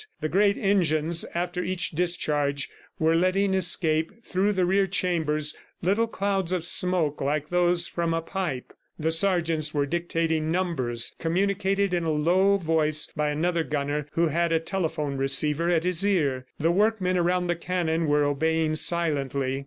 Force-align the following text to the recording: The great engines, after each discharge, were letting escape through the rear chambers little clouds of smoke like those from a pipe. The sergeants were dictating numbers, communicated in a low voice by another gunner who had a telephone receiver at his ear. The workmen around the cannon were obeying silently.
The 0.19 0.29
great 0.29 0.57
engines, 0.57 1.25
after 1.35 1.61
each 1.61 1.91
discharge, 1.91 2.69
were 2.97 3.13
letting 3.13 3.53
escape 3.53 4.23
through 4.23 4.51
the 4.53 4.65
rear 4.65 4.87
chambers 4.87 5.55
little 5.83 6.07
clouds 6.07 6.51
of 6.51 6.65
smoke 6.65 7.21
like 7.21 7.49
those 7.49 7.85
from 7.85 8.11
a 8.11 8.19
pipe. 8.23 8.73
The 8.97 9.11
sergeants 9.11 9.75
were 9.75 9.85
dictating 9.85 10.49
numbers, 10.49 11.13
communicated 11.19 11.93
in 11.93 12.03
a 12.05 12.11
low 12.11 12.57
voice 12.57 13.11
by 13.15 13.29
another 13.29 13.63
gunner 13.63 14.07
who 14.13 14.29
had 14.29 14.51
a 14.51 14.59
telephone 14.59 15.17
receiver 15.17 15.69
at 15.69 15.83
his 15.83 16.03
ear. 16.03 16.47
The 16.59 16.71
workmen 16.71 17.15
around 17.15 17.45
the 17.45 17.55
cannon 17.55 18.07
were 18.07 18.23
obeying 18.23 18.73
silently. 18.77 19.59